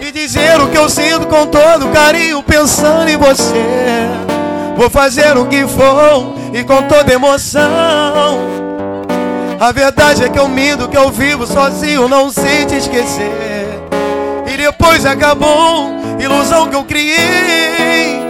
E 0.00 0.10
dizer 0.10 0.60
o 0.60 0.68
que 0.68 0.76
eu 0.76 0.88
sinto 0.88 1.26
com 1.26 1.46
todo 1.46 1.88
carinho, 1.88 2.42
pensando 2.42 3.08
em 3.08 3.16
você. 3.16 3.54
Vou 4.76 4.90
fazer 4.90 5.36
o 5.36 5.46
que 5.46 5.66
for 5.66 6.34
e 6.52 6.62
com 6.64 6.82
toda 6.82 7.12
emoção. 7.12 7.62
A 9.58 9.72
verdade 9.72 10.24
é 10.24 10.28
que 10.28 10.38
eu 10.38 10.48
minto, 10.48 10.88
que 10.88 10.96
eu 10.96 11.10
vivo 11.10 11.46
sozinho, 11.46 12.08
não 12.08 12.30
sei 12.30 12.66
te 12.66 12.76
esquecer. 12.76 13.30
E 14.46 14.56
depois 14.56 15.06
acabou, 15.06 15.90
ilusão 16.18 16.68
que 16.68 16.76
eu 16.76 16.84
criei. 16.84 18.22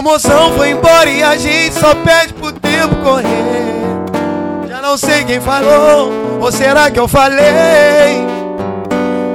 Emoção 0.00 0.52
foi 0.56 0.70
embora 0.70 1.10
e 1.10 1.22
a 1.22 1.36
gente 1.36 1.74
só 1.74 1.94
pede 1.96 2.32
pro 2.32 2.52
tempo 2.52 2.94
correr. 3.02 4.68
Já 4.68 4.80
não 4.80 4.96
sei 4.96 5.24
quem 5.24 5.40
falou, 5.40 6.12
ou 6.40 6.50
será 6.50 6.90
que 6.90 6.98
eu 6.98 7.06
falei? 7.06 8.24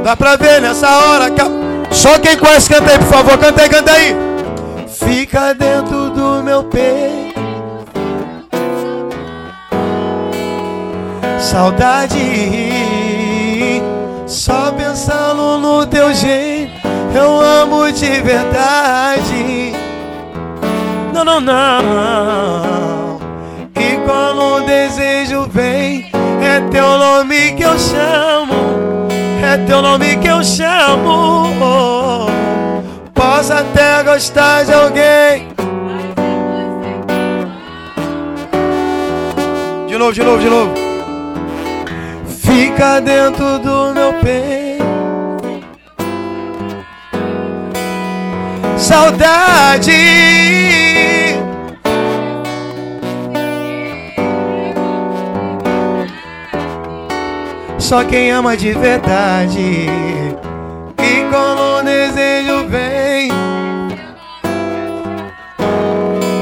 Dá 0.03 0.15
pra 0.15 0.37
ver 0.37 0.61
nessa 0.61 0.89
hora 0.89 1.29
que 1.29 1.41
a... 1.41 1.45
Só 1.91 2.17
quem 2.19 2.37
conhece, 2.37 2.69
canta 2.69 2.91
aí, 2.91 2.97
por 2.97 3.07
favor, 3.07 3.37
canta 3.37 3.61
aí, 3.61 3.69
canta 3.69 3.91
aí. 3.91 4.15
Fica 4.87 5.53
dentro 5.53 6.09
do 6.09 6.41
meu 6.41 6.63
peito. 6.63 7.24
Saudade, 11.45 12.17
só 14.25 14.71
pensando 14.71 15.59
no 15.59 15.85
teu 15.85 16.11
jeito, 16.11 16.73
eu 17.13 17.39
amo 17.39 17.91
de 17.91 18.19
verdade. 18.21 19.71
Não, 21.13 21.23
não, 21.23 21.39
não. 21.39 23.19
E 23.79 23.95
quando 24.07 24.55
o 24.55 24.61
desejo 24.61 25.47
vem, 25.51 26.09
é 26.41 26.61
teu 26.71 26.97
nome 26.97 27.51
que 27.51 27.61
eu 27.61 27.77
chamo, 27.77 29.07
é 29.43 29.55
teu 29.67 29.83
nome 29.83 30.17
que 30.17 30.27
eu 30.27 30.43
chamo. 30.43 32.25
Posso 33.13 33.53
até 33.53 34.01
gostar 34.03 34.65
de 34.65 34.73
alguém. 34.73 35.47
De 39.87 39.95
novo, 39.95 40.11
de 40.11 40.23
novo, 40.23 40.39
de 40.39 40.49
novo. 40.49 40.84
Fica 42.55 43.01
dentro 43.01 43.59
do 43.59 43.93
meu 43.93 44.13
peito. 44.23 44.85
Saudade. 48.77 49.91
Só 57.77 58.05
quem 58.05 58.31
ama 58.31 58.55
de 58.55 58.71
verdade. 58.71 59.89
E 60.97 61.25
quando 61.29 61.59
o 61.59 61.83
desejo 61.83 62.69
vem, 62.69 63.31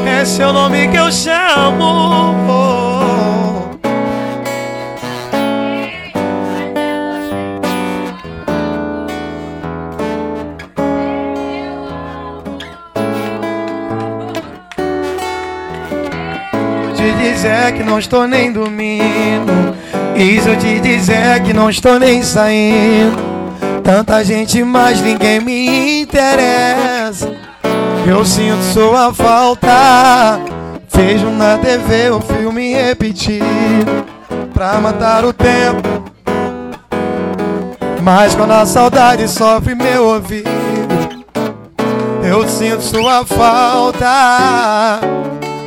é 0.05 0.23
seu 0.23 0.53
nome 0.53 0.89
que 0.89 0.95
eu 0.95 1.11
chamo. 1.11 2.82
Dizer 17.33 17.73
que 17.73 17.83
não 17.83 17.97
estou 17.97 18.27
nem 18.27 18.51
dormindo. 18.51 19.75
E 20.15 20.39
se 20.39 20.47
eu 20.47 20.55
te 20.55 20.79
dizer 20.79 21.41
que 21.43 21.51
não 21.53 21.69
estou 21.69 21.99
nem 21.99 22.21
saindo. 22.21 23.17
Tanta 23.83 24.23
gente, 24.23 24.63
mas 24.63 25.01
ninguém 25.01 25.39
me 25.41 26.01
interessa. 26.01 27.31
Eu 28.05 28.23
sinto 28.23 28.61
sua 28.71 29.13
falta. 29.13 30.39
Vejo 30.93 31.29
na 31.31 31.57
TV 31.57 32.11
o 32.11 32.21
filme 32.21 32.75
repetido 32.75 34.05
pra 34.53 34.79
matar 34.79 35.25
o 35.25 35.33
tempo. 35.33 36.03
Mas 38.01 38.35
quando 38.35 38.51
a 38.51 38.65
saudade 38.65 39.27
sofre 39.27 39.73
meu 39.73 40.05
ouvido, 40.05 40.49
eu 42.23 42.47
sinto 42.47 42.81
sua 42.81 43.25
falta. 43.25 44.99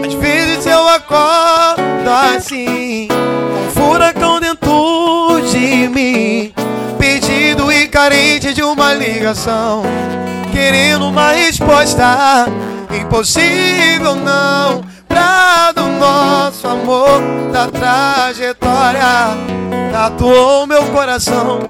Às 0.05 0.15
vezes 0.15 0.67
eu 0.67 0.89
acordo 0.89 2.11
assim, 2.37 3.09
um 3.11 3.71
furacão 3.71 4.41
dentro 4.41 5.41
de 5.51 5.89
mim, 5.89 6.53
pedido 6.99 7.73
e 7.73 7.89
carente 7.89 8.55
de 8.55 8.63
uma 8.63 8.93
ligação, 8.95 9.83
querendo 10.53 11.07
uma 11.09 11.33
resposta 11.33 12.47
impossível 12.91 14.15
não. 14.15 14.85
Pra 15.09 15.73
do 15.73 15.87
nosso 15.87 16.69
amor, 16.69 17.23
da 17.51 17.69
trajetória, 17.69 19.01
tatuou 19.91 20.67
meu 20.67 20.85
coração, 20.87 21.61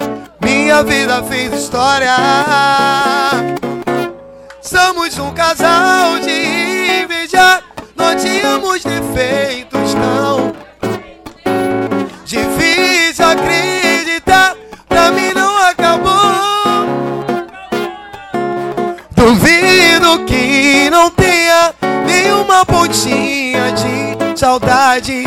minha 0.40 0.82
vida 0.82 1.22
fez 1.22 1.52
história. 1.52 2.16
Somos 4.60 5.16
um 5.18 5.30
casal 5.32 6.18
de 6.18 7.04
inveja 7.04 7.62
não 7.96 8.16
tínhamos 8.16 8.82
defeitos, 8.84 9.94
não. 9.94 10.52
Difícil 12.24 13.24
acreditar, 13.24 14.56
pra 14.88 15.10
mim 15.10 15.32
não 15.34 15.56
acabou. 15.68 16.86
Duvido 19.10 20.24
que 20.26 20.90
não 20.90 21.10
tenha 21.10 21.74
nenhuma 22.06 22.64
pontinha 22.66 23.72
de 23.72 24.38
saudade. 24.38 25.24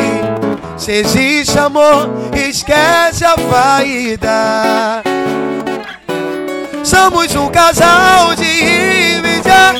Se 0.76 0.92
existe 0.92 1.58
amor, 1.58 2.08
esquece 2.34 3.24
a 3.24 3.34
vaidade. 3.36 5.10
Somos 6.84 7.34
um 7.34 7.48
casal 7.48 8.34
de 8.34 8.44
inveja. 8.44 9.74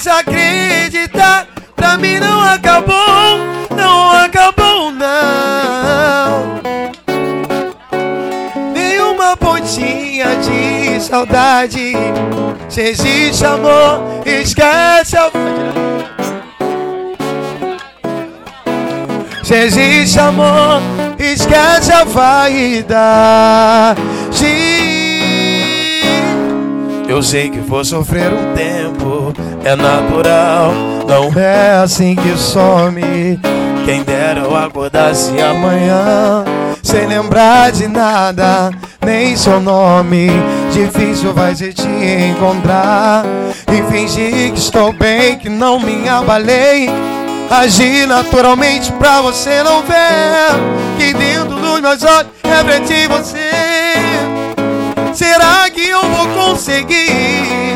Fiz 0.00 0.06
acreditar, 0.06 1.46
pra 1.76 1.98
mim 1.98 2.18
não 2.18 2.40
acabou, 2.40 3.38
não 3.76 4.10
acabou 4.12 4.90
não. 4.90 6.58
Nenhuma 8.72 9.36
pontinha 9.36 10.36
de 10.36 11.02
saudade. 11.02 11.92
Se 12.70 12.80
existe 12.80 13.44
amor, 13.44 14.22
esquece 14.24 15.18
a 15.18 15.30
Se 19.44 19.54
existe 19.54 20.18
amor, 20.18 20.80
esquece 21.18 21.92
a 21.92 22.04
vaidade. 22.04 24.00
Eu 27.06 27.22
sei 27.24 27.50
que 27.50 27.58
vou 27.58 27.84
sofrer 27.84 28.32
um 28.32 28.54
tempo, 28.54 29.09
é 29.64 29.76
natural, 29.76 30.72
não 31.06 31.40
é 31.40 31.82
assim 31.82 32.16
que 32.16 32.36
some. 32.36 33.38
Quem 33.84 34.02
dera 34.02 34.40
eu 34.40 34.56
acordasse 34.56 35.40
amanhã, 35.40 36.44
sem 36.82 37.06
lembrar 37.06 37.72
de 37.72 37.88
nada, 37.88 38.70
nem 39.04 39.36
seu 39.36 39.60
nome. 39.60 40.30
Difícil 40.72 41.32
vai 41.32 41.54
ser 41.54 41.72
te 41.72 41.86
encontrar 41.86 43.24
e 43.72 43.82
fingir 43.90 44.52
que 44.52 44.58
estou 44.58 44.92
bem, 44.92 45.38
que 45.38 45.48
não 45.48 45.80
me 45.80 46.08
abalei. 46.08 46.88
Agir 47.50 48.06
naturalmente 48.06 48.92
pra 48.92 49.20
você 49.20 49.62
não 49.64 49.82
ver 49.82 50.54
que 50.96 51.12
dentro 51.12 51.56
dos 51.56 51.80
meus 51.80 52.02
olhos 52.04 52.30
refleti 52.44 53.08
você. 53.08 53.50
Será 55.12 55.68
que 55.68 55.88
eu 55.88 56.02
vou 56.08 56.28
conseguir 56.28 57.74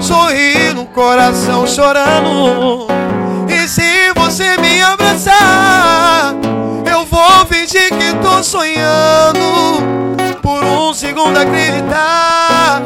sorrir 0.00 0.53
no 0.74 0.86
coração 0.86 1.66
chorando? 1.66 2.88
E 3.48 3.68
se 3.68 4.12
você 4.14 4.56
me 4.58 4.82
abraçar, 4.82 6.34
eu 6.90 7.04
vou 7.06 7.46
fingir 7.46 7.88
que 7.90 8.12
tô 8.22 8.42
sonhando. 8.42 9.84
Por 10.42 10.62
um 10.62 10.92
segundo 10.92 11.38
acreditar 11.38 12.82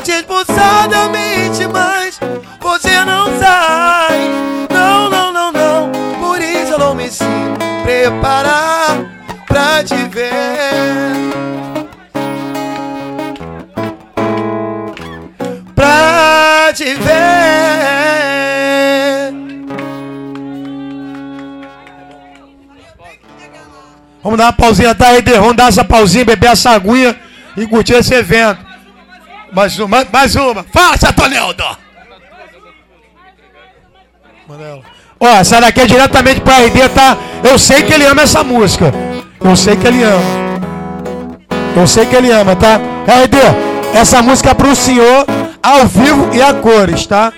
te 0.00 0.12
expulsar 0.12 0.88
da 0.88 1.08
mente, 1.08 1.66
mas 1.66 2.18
você 2.60 3.04
não 3.04 3.26
sai. 3.38 4.30
Não, 4.70 5.10
não, 5.10 5.32
não, 5.32 5.52
não. 5.52 5.92
Por 6.20 6.40
isso 6.40 6.72
eu 6.72 6.78
não 6.78 6.94
me 6.94 7.08
sinto 7.10 7.58
preparar 7.82 8.98
pra 9.46 9.82
te 9.82 9.96
ver. 9.96 10.32
Pra 15.74 16.72
te 16.74 16.94
ver. 16.94 17.38
Vamos 24.22 24.38
dar 24.38 24.44
uma 24.46 24.52
pausinha, 24.52 24.94
tá 24.94 25.08
aí, 25.08 25.22
vamos 25.22 25.56
dar 25.56 25.68
essa 25.68 25.84
pausinha, 25.84 26.24
beber 26.24 26.50
essa 26.50 26.70
aguinha 26.72 27.16
e 27.56 27.66
curtir 27.66 27.94
esse 27.94 28.12
evento. 28.12 28.67
Mais 29.52 29.78
uma, 29.78 30.06
mais 30.12 30.36
uma. 30.36 30.64
Faça, 30.64 31.12
Toneldo! 31.12 31.64
Ó, 35.20 35.26
essa 35.26 35.60
daqui 35.60 35.80
é 35.80 35.86
diretamente 35.86 36.40
pra 36.40 36.58
RD, 36.58 36.88
tá? 36.90 37.16
Eu 37.42 37.58
sei 37.58 37.82
que 37.82 37.92
ele 37.92 38.06
ama 38.06 38.22
essa 38.22 38.44
música. 38.44 38.92
Eu 39.40 39.56
sei 39.56 39.76
que 39.76 39.86
ele 39.86 40.02
ama. 40.02 40.58
Eu 41.76 41.86
sei 41.86 42.06
que 42.06 42.16
ele 42.16 42.30
ama, 42.30 42.56
tá? 42.56 42.76
RD, 43.06 43.36
essa 43.98 44.22
música 44.22 44.50
é 44.50 44.54
pro 44.54 44.74
senhor 44.74 45.26
ao 45.62 45.86
vivo 45.86 46.30
e 46.34 46.42
a 46.42 46.54
cores, 46.54 47.06
tá? 47.06 47.32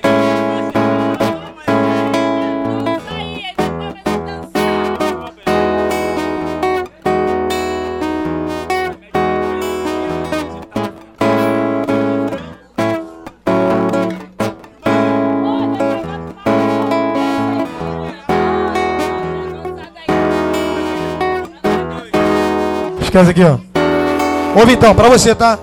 Esquece 23.20 23.30
aqui, 23.30 23.44
ó. 23.44 23.58
Ouve 24.58 24.72
então, 24.72 24.94
pra 24.94 25.08
você, 25.08 25.34
tá? 25.34 25.58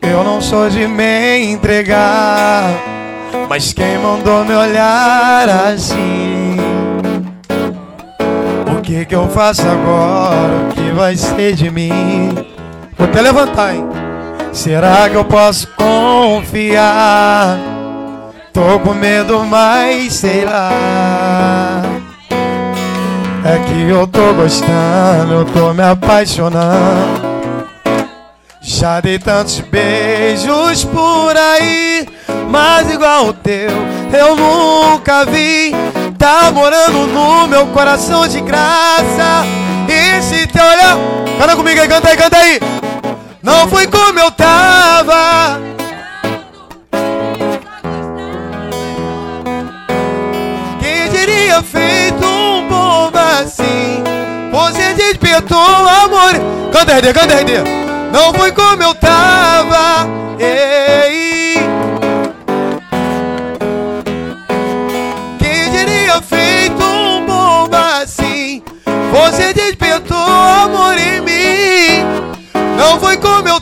Eu 0.00 0.24
não 0.24 0.40
sou 0.40 0.70
de 0.70 0.86
me 0.86 1.44
entregar, 1.44 2.70
mas 3.48 3.72
quem 3.72 3.98
mandou 3.98 4.44
me 4.44 4.54
olhar 4.54 5.46
assim? 5.48 6.56
O 8.76 8.80
que 8.80 9.04
que 9.04 9.14
eu 9.14 9.28
faço 9.28 9.62
agora? 9.62 10.70
O 10.70 10.74
que 10.74 10.90
vai 10.92 11.16
ser 11.16 11.54
de 11.54 11.70
mim? 11.70 12.34
Vou 12.96 13.06
até 13.06 13.20
levantar, 13.20 13.74
hein? 13.74 13.84
Será 14.52 15.08
que 15.10 15.16
eu 15.16 15.24
posso 15.24 15.68
confiar? 15.76 17.58
Tô 18.52 18.78
com 18.80 18.94
medo, 18.94 19.44
mas 19.44 20.14
sei 20.14 20.44
lá. 20.44 21.82
É 23.44 23.58
que 23.58 23.90
eu 23.90 24.06
tô 24.06 24.32
gostando, 24.32 25.32
eu 25.32 25.44
tô 25.44 25.74
me 25.74 25.82
apaixonando. 25.82 27.34
Já 28.62 29.00
dei 29.00 29.18
tantos 29.18 29.60
beijos 29.60 30.84
por 30.84 31.36
aí, 31.36 32.08
mas 32.48 32.90
igual 32.90 33.26
o 33.26 33.32
teu 33.34 33.70
eu 34.16 34.36
nunca 34.36 35.24
vi. 35.26 35.72
Tá 36.16 36.50
morando 36.52 37.06
no 37.08 37.46
meu 37.46 37.66
coração 37.66 38.26
de 38.26 38.40
graça. 38.40 39.44
E 39.88 40.22
se 40.22 40.46
te 40.46 40.58
olhar, 40.58 40.96
canta 41.38 41.56
comigo 41.56 41.80
aí, 41.80 41.88
canta 41.88 42.08
aí, 42.08 42.16
canta 42.16 42.36
aí. 42.38 42.60
Não 43.42 43.68
foi 43.68 43.86
como 43.86 44.18
eu 44.18 44.30
tava. 44.30 45.60
Quem 50.80 51.10
diria 51.10 51.62
feito 51.62 52.03
Despertou 55.34 55.58
amor. 55.58 56.70
Canta, 56.70 56.98
RD, 56.98 57.12
canta, 57.12 57.34
RD. 57.40 57.54
Não 58.12 58.32
foi 58.34 58.52
como 58.52 58.80
eu 58.84 58.94
tava. 58.94 60.08
Ei. 60.38 61.56
Quem 65.40 65.70
diria 65.72 66.22
feito 66.22 66.84
um 66.84 67.26
bobo 67.26 67.74
assim? 68.00 68.62
Você 69.10 69.52
despertou 69.52 70.16
amor 70.16 70.96
em 70.96 71.20
mim. 71.20 72.04
Não 72.78 73.00
foi 73.00 73.16
como 73.16 73.48
eu 73.48 73.60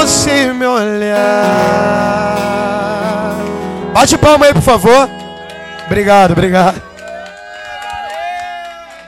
você 0.00 0.50
me 0.52 0.66
olhar? 0.66 1.18
Bate 3.92 4.16
palma 4.16 4.46
aí, 4.46 4.54
por 4.54 4.62
favor. 4.62 5.10
Obrigado, 5.86 6.32
obrigado. 6.32 6.89